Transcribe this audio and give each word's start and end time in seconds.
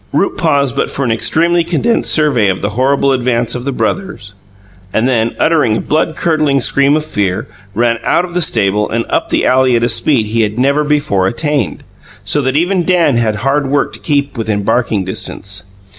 Rupe 0.11 0.35
paused 0.35 0.75
but 0.75 0.89
for 0.89 1.05
an 1.05 1.11
extremely 1.11 1.63
condensed 1.63 2.11
survey 2.11 2.47
of 2.47 2.63
the 2.63 2.69
horrible 2.71 3.11
advance 3.11 3.53
of 3.53 3.65
the 3.65 3.71
brothers, 3.71 4.33
and 4.91 5.07
then, 5.07 5.35
uttering 5.39 5.77
a 5.77 5.81
blood 5.81 6.15
curdled 6.17 6.63
scream 6.63 6.95
of 6.95 7.05
fear, 7.05 7.47
ran 7.75 7.99
out 8.03 8.25
of 8.25 8.33
the 8.33 8.41
stable 8.41 8.89
and 8.89 9.05
up 9.11 9.29
the 9.29 9.45
alley 9.45 9.75
at 9.75 9.83
a 9.83 9.89
speed 9.89 10.25
he 10.25 10.41
had 10.41 10.57
never 10.57 10.83
before 10.83 11.27
attained, 11.27 11.83
so 12.23 12.41
that 12.41 12.57
even 12.57 12.83
Dan 12.83 13.17
had 13.17 13.35
hard 13.35 13.69
work 13.69 13.93
to 13.93 13.99
keep 13.99 14.39
within 14.39 14.63
barking 14.63 15.05
distance. 15.05 15.65